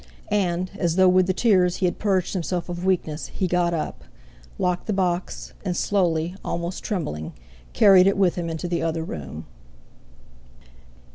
[0.31, 4.03] And as though with the tears he had purged himself of weakness, he got up,
[4.57, 7.33] locked the box, and slowly, almost trembling,
[7.73, 9.45] carried it with him into the other room.